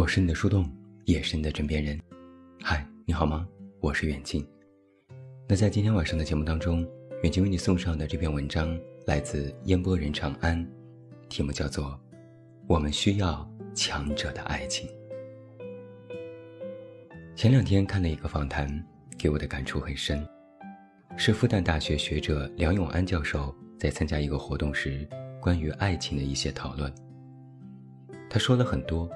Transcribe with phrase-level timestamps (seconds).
[0.00, 0.66] 我是你的树洞，
[1.04, 2.00] 也是你的枕边人。
[2.62, 3.46] 嗨，你好吗？
[3.80, 4.42] 我是远近。
[5.46, 6.88] 那在今天晚上的节目当中，
[7.22, 10.66] 远近为你送上的这篇文章来自烟波人长安，
[11.28, 11.84] 题目叫做
[12.66, 14.88] 《我们需要强者的爱情》。
[17.36, 18.82] 前两天看了一个访谈，
[19.18, 20.26] 给我的感触很深，
[21.18, 25.06] 是复旦大学学者梁永安教授在参加一个活动时
[25.42, 26.90] 关于爱情的一些讨论。
[28.30, 29.06] 他说了很多。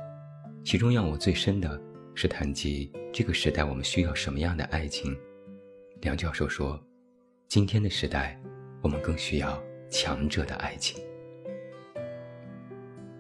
[0.64, 1.78] 其中让我最深的
[2.14, 5.14] 是谈及这个时代我们需要什么样的爱情。
[6.00, 6.82] 梁教授说
[7.48, 8.40] ：“今天的时代，
[8.80, 11.04] 我们更需要强者的爱情。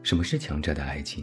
[0.02, 1.22] 什么是强者的爱情？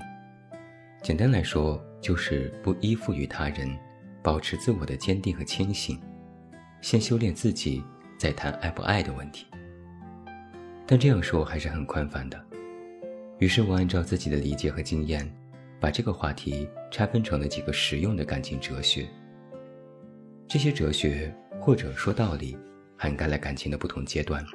[1.02, 3.76] 简单来说，就是不依附于他人，
[4.21, 5.99] 保持自我的坚定和谦信，
[6.81, 7.84] 先修炼自己，
[8.20, 9.48] 再谈爱不爱的问题。
[10.85, 12.40] 但这样说还是很宽泛的。
[13.40, 15.27] 于是我按照自己的理解和经验。”
[15.82, 19.07] 把这个话题拆分成了几个实用的感情哲学。
[20.48, 22.55] 这些哲学或者说道理，
[22.96, 24.46] 涵盖了感情的不同阶段。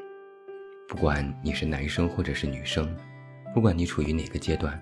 [0.89, 2.97] 不管你是男生或者是女生，
[3.53, 4.81] 不管你处于哪个阶段，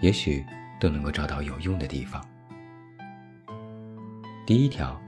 [0.00, 0.44] 也许
[0.80, 2.26] 都能够找到有用的地方。
[4.44, 5.00] 第一条，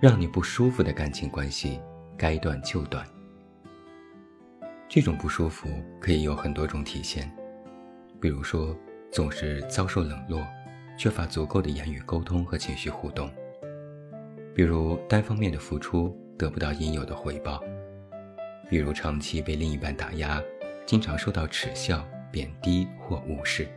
[0.00, 1.78] 让你不舒服的感情关系，
[2.16, 3.06] 该断就断。
[4.88, 5.68] 这种不舒服
[6.00, 7.30] 可以有很多种体现，
[8.18, 8.74] 比如说。
[9.12, 10.42] 总是遭受冷落，
[10.96, 13.30] 缺乏足够的言语沟通和情绪互动。
[14.54, 17.62] 比如单方面的付出得不到应有的回报，
[18.70, 20.42] 比如长期被另一半打压，
[20.86, 23.68] 经常受到耻笑、贬低或无视。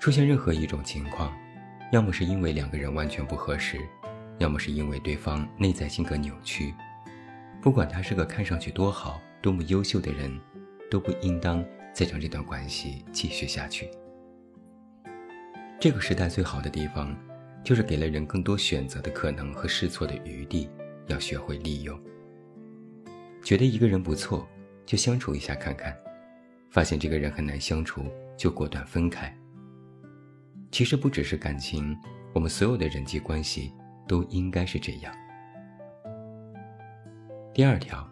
[0.00, 1.32] 出现任何一种情况，
[1.92, 3.78] 要么是因为两个人完全不合适，
[4.38, 6.74] 要么是因为对方内在性格扭曲。
[7.62, 10.40] 不管他是个看上去多好、多么优秀的人，
[10.90, 11.64] 都不应当。
[11.94, 13.88] 再将这段关系继续下去。
[15.80, 17.16] 这个时代最好的地方，
[17.62, 20.68] 就是给了人更多选择的可能和试错的余地，
[21.06, 21.98] 要学会利用。
[23.42, 24.46] 觉得一个人不错，
[24.84, 25.92] 就相处一下看看；
[26.70, 28.04] 发现这个人很难相处，
[28.36, 29.34] 就果断分开。
[30.72, 31.96] 其实不只是感情，
[32.32, 33.72] 我们所有的人际关系
[34.08, 35.14] 都应该是这样。
[37.52, 38.10] 第二条，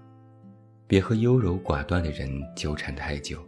[0.86, 3.44] 别和优柔寡断的人纠缠太久。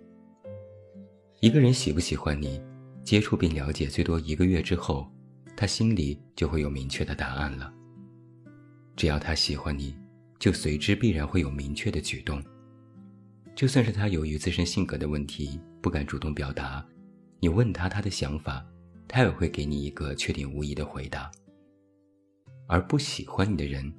[1.41, 2.61] 一个人喜不喜欢你，
[3.03, 5.11] 接触并了解最多一个月之后，
[5.56, 7.72] 他心里就会有明确的答案了。
[8.97, 9.95] 只要他喜欢你，
[10.39, 12.43] 就随之必然会有明确的举动。
[13.55, 16.84] 就算是他由于自身性格的问题不敢主动表达，
[17.41, 18.65] 你问他他的想法，
[19.06, 21.31] 他也会给你一个确定无疑的回答。
[22.66, 23.93] 而不喜欢你的人，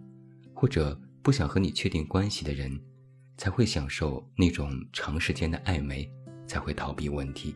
[0.54, 2.78] 或者不想和你确定关系的人，
[3.38, 6.12] 才会享受那种长时间的暧昧。
[6.46, 7.56] 才会逃避问题。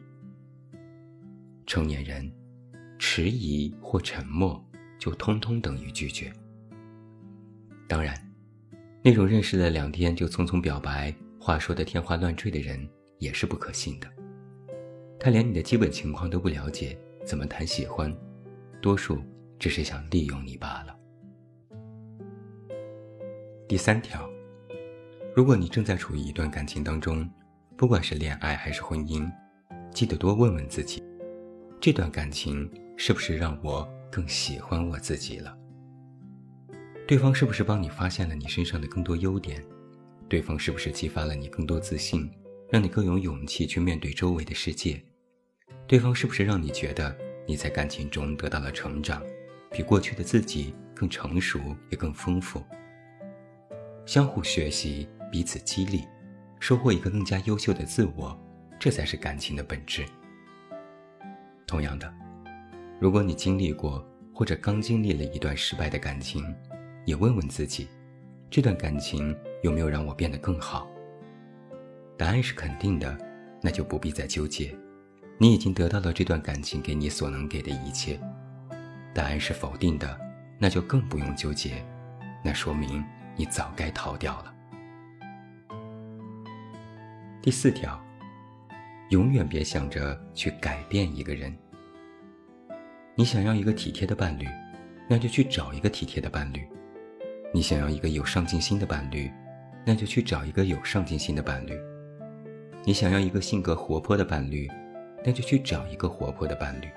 [1.65, 2.31] 成年人，
[2.97, 4.63] 迟疑或沉默，
[4.97, 6.33] 就通通等于拒绝。
[7.87, 8.15] 当然，
[9.03, 14.07] 那种认识了两天就匆匆表白、话说的天花乱坠的人，也是不可信的。
[15.19, 18.15] 他连你的基本情况都不了解，怎么谈喜欢？
[18.81, 19.21] 多数
[19.59, 20.95] 只是想利用你罢了。
[23.67, 24.27] 第三条，
[25.35, 27.29] 如果你正在处于一段感情当中，
[27.79, 29.31] 不管是恋爱还是婚姻，
[29.89, 31.01] 记得多问问自己：
[31.79, 35.57] 这段感情是不是让我更喜欢我自己了？
[37.07, 39.63] 对方是不是帮你发现了你身上的更多优点？
[40.27, 42.29] 对方是不是激发了你更多自信，
[42.69, 45.01] 让你更有勇气去面对周围的世界？
[45.87, 47.17] 对方是不是让你觉得
[47.47, 49.23] 你在感情中得到了成长，
[49.71, 51.57] 比过去的自己更成熟
[51.89, 52.61] 也更丰富？
[54.05, 56.03] 相互学习，彼此激励。
[56.59, 58.37] 收获一个更加优秀的自我，
[58.77, 60.05] 这才是感情的本质。
[61.65, 62.13] 同样的，
[62.99, 66.43] 如果你经历过或者刚经历了一段失败的感情，
[67.05, 67.87] 也问问自己，
[68.49, 70.87] 这段感情有没有让我变得更好？
[72.17, 73.17] 答案是肯定的，
[73.61, 74.75] 那就不必再纠结，
[75.37, 78.19] 你已经得到了这段感情给你所能给的一切。
[79.13, 80.19] 答案是否定的，
[80.57, 81.85] 那就更不用纠结，
[82.43, 83.03] 那说明
[83.35, 84.53] 你早该逃掉了。
[87.41, 87.97] 第四条，
[89.11, 91.57] 永远别想着去改变一个人。
[93.15, 94.45] 你想要一个体贴的伴侣，
[95.07, 96.59] 那就去找一个体贴的伴侣；
[97.53, 99.31] 你想要一个有上进心的伴侣，
[99.85, 101.75] 那就去找一个有上进心的伴侣；
[102.83, 104.69] 你想要一个性格活泼的伴侣，
[105.25, 106.89] 那就去找一个活泼的伴侣。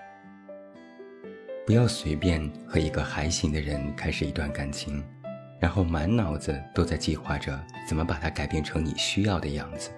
[1.64, 5.04] 不要随便和一个还行的人开始一段感情，
[5.60, 9.92] 然后满脑子都在计划着怎么把他改变成你需要的样子。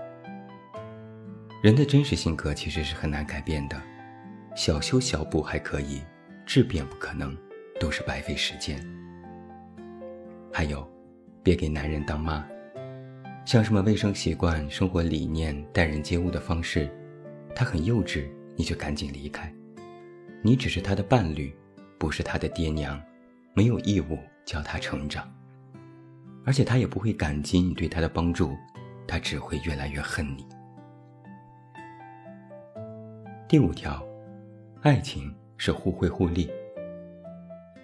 [1.65, 3.83] 人的真实性格其实是很难改变的，
[4.55, 6.03] 小修小补还可以，
[6.45, 7.35] 质变不可能，
[7.81, 8.79] 都是白费时间。
[10.53, 10.87] 还有，
[11.43, 12.47] 别给男人当妈，
[13.47, 16.87] 像什么卫生习惯、生活理念、待人接物的方式，
[17.55, 19.51] 他很幼稚，你就赶紧离开。
[20.43, 21.51] 你只是他的伴侣，
[21.97, 23.03] 不是他的爹娘，
[23.55, 25.27] 没有义务教他成长。
[26.45, 28.55] 而且他也不会感激你对他的帮助，
[29.09, 30.47] 他只会越来越恨你。
[33.55, 34.05] 第五条，
[34.83, 36.51] 爱情是互惠互利。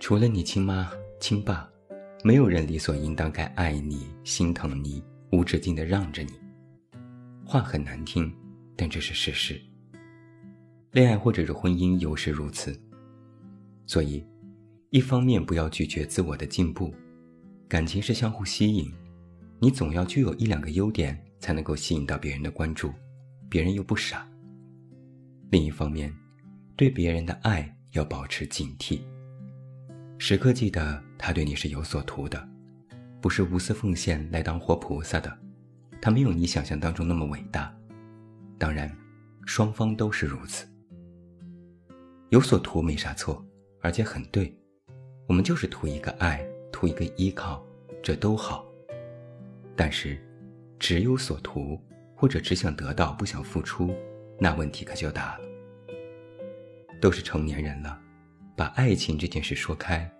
[0.00, 0.90] 除了你亲妈
[1.20, 1.70] 亲爸，
[2.24, 5.00] 没有人理所应当该爱你、心疼你、
[5.30, 6.32] 无止境的让着你。
[7.44, 8.34] 话很难听，
[8.74, 9.62] 但这是事实。
[10.90, 12.76] 恋爱或者是婚姻尤是如此。
[13.86, 14.26] 所以，
[14.88, 16.92] 一方面不要拒绝自我的进步。
[17.68, 18.92] 感情是相互吸引，
[19.60, 22.92] 你总要具有一两个优点，才能够吸引到别人的关注，
[23.48, 24.26] 别人又不傻。
[25.50, 26.14] 另一方面，
[26.76, 29.00] 对别人的爱要保持警惕，
[30.16, 32.48] 时刻记得他对你是有所图的，
[33.20, 35.36] 不是无私奉献来当活菩萨的，
[36.00, 37.76] 他没有你想象当中那么伟大。
[38.58, 38.96] 当然，
[39.44, 40.68] 双方都是如此。
[42.28, 43.44] 有所图没啥错，
[43.80, 44.56] 而且很对，
[45.26, 46.46] 我们就是图一个爱。
[46.72, 47.62] 图一个依靠，
[48.00, 48.64] 这都好。
[49.74, 50.16] 但是，
[50.78, 51.78] 只有所图，
[52.14, 53.92] 或者只想得到不想付出，
[54.40, 55.44] 那问题可就大了。
[57.00, 58.00] 都是成年人了，
[58.56, 60.10] 把爱情这件事说开，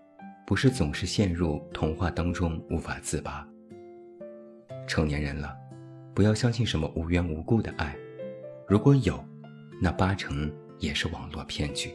[0.46, 3.46] 不是总是陷入童话当中无法自拔。
[4.86, 5.56] 成年人了，
[6.14, 7.96] 不要相信什么无缘无故的爱，
[8.68, 9.22] 如果有，
[9.80, 11.90] 那八成也是网络骗局。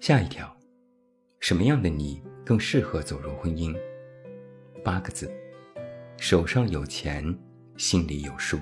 [0.00, 0.50] 下一条。
[1.38, 3.72] 什么样的你更适合走入婚姻？
[4.82, 5.30] 八个字：
[6.16, 7.38] 手上有钱，
[7.76, 8.58] 心里有数。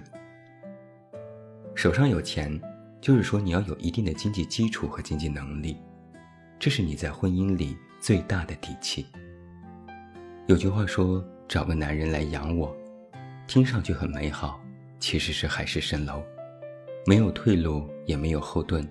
[1.74, 2.60] 手上有钱，
[3.00, 5.76] 就是说你要有一定的经济基础和经济能力，
[6.58, 9.06] 这是你在婚姻里最大的底气。
[10.46, 12.74] 有句话说：“找个男人来养我”，
[13.48, 14.60] 听上去很美好，
[15.00, 16.22] 其实是海市蜃楼，
[17.06, 18.88] 没有退路，也没有后盾，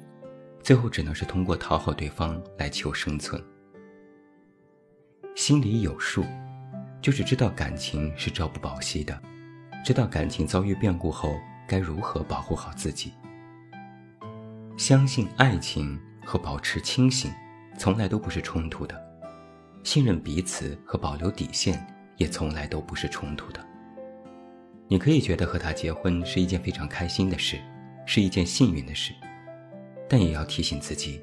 [0.62, 3.42] 最后只能是通过讨好对方来求生存。
[5.36, 6.24] 心里有数，
[7.02, 9.20] 就是知道感情是朝不保夕的，
[9.86, 13.14] 知道感情遭遇变故后该如何保护好自己。
[14.78, 17.32] 相信爱情和保持清醒，
[17.78, 18.96] 从来都不是冲突的；
[19.84, 21.86] 信任彼此和保留底线，
[22.18, 23.60] 也从来都不是冲突的。
[24.88, 27.60] 你可以觉得和他结婚是一件非常开心的事，
[28.06, 29.14] 是一件幸运的事，
[30.10, 31.22] 但也要提醒自己，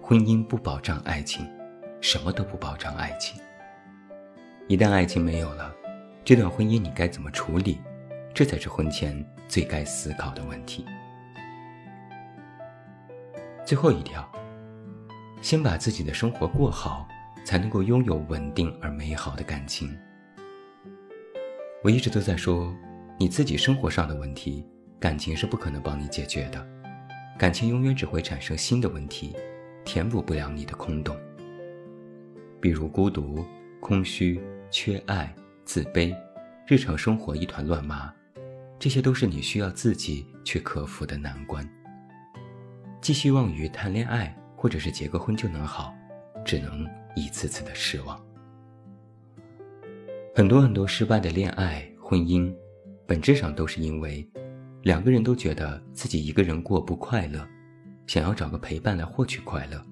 [0.00, 1.46] 婚姻不保障爱情。
[2.02, 3.40] 什么都不保障爱情。
[4.68, 5.74] 一旦爱情没有了，
[6.24, 7.80] 这段婚姻你该怎么处理？
[8.36, 10.84] 这才是婚前最该思考的问题。
[13.64, 14.30] 最后一条，
[15.40, 17.08] 先把自己的生活过好，
[17.46, 19.98] 才能够拥有稳定而美好的感情。
[21.82, 22.70] 我一直都在说，
[23.18, 24.62] 你自己生活上的问题，
[25.00, 26.62] 感情是不可能帮你解决的，
[27.38, 29.34] 感情永远只会产生新的问题，
[29.82, 31.16] 填补不了你的空洞。
[32.60, 33.42] 比如孤独、
[33.80, 34.38] 空虚、
[34.70, 35.34] 缺爱、
[35.64, 36.14] 自卑，
[36.66, 38.12] 日常生活一团乱麻，
[38.78, 41.68] 这些都是你需要自己去克服的难关。
[43.00, 45.94] 寄希望于谈恋爱或者是结个婚就能好，
[46.44, 48.20] 只能一次次的失望。
[50.34, 52.54] 很多很多失败的恋爱、婚姻，
[53.06, 54.28] 本质上都是因为
[54.82, 57.46] 两个人都觉得自己一个人过不快乐，
[58.06, 59.82] 想要找个陪伴来获取快乐，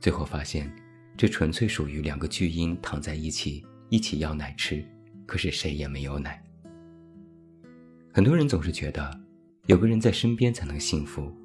[0.00, 0.70] 最后发现。
[1.16, 4.84] 这纯粹属于两个巨婴躺在一起，一起要奶吃，
[5.26, 6.42] 可是谁也没有奶。
[8.14, 9.20] 很多人总是觉得
[9.66, 11.36] 有个人在身边才能幸福，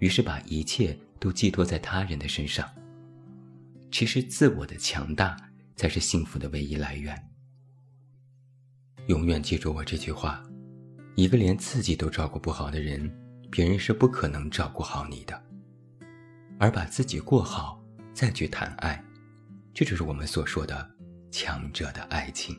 [0.00, 2.68] 于是把一切都寄托在他人的身上。
[3.92, 5.36] 其实自我的强大
[5.76, 7.16] 才是幸福的唯一来源。
[9.06, 10.42] 永远记住我这句话：
[11.14, 13.08] 一个连自己都照顾不好的人，
[13.48, 15.40] 别人是不可能照顾好你的。
[16.58, 17.80] 而把自己过好，
[18.12, 19.00] 再去谈爱。
[19.72, 20.90] 这就是我们所说的
[21.30, 22.58] 强者的爱情。